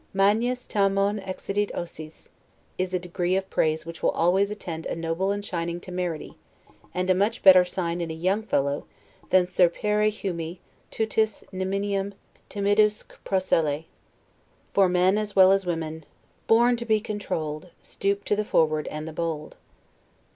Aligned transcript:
'Magnis 0.13 0.65
tamen 0.67 1.19
excidit 1.19 1.69
ausis' 1.75 2.27
is 2.79 2.91
a 2.91 2.97
degree 2.97 3.35
of 3.35 3.47
praise 3.51 3.85
which 3.85 4.01
will 4.01 4.09
always 4.09 4.49
attend 4.49 4.87
a 4.87 4.95
noble 4.95 5.29
and 5.29 5.45
shining 5.45 5.79
temerity, 5.79 6.39
and 6.91 7.07
a 7.11 7.13
much 7.13 7.43
better 7.43 7.63
sign 7.63 8.01
in 8.01 8.09
a 8.09 8.13
young 8.15 8.41
fellow, 8.41 8.87
than 9.29 9.45
'serpere 9.45 10.09
humi, 10.09 10.59
tutus 10.89 11.43
nimium 11.53 12.13
timidusque 12.49 13.15
procellae'. 13.23 13.85
For 14.73 14.89
men 14.89 15.19
as 15.19 15.35
well 15.35 15.51
as 15.51 15.67
women:" 15.67 16.03
born 16.47 16.77
to 16.77 16.85
be 16.85 16.99
controlled, 16.99 17.69
Stoop 17.83 18.23
to 18.23 18.35
the 18.35 18.43
forward 18.43 18.87
and 18.87 19.07
the 19.07 19.13
bold." 19.13 19.55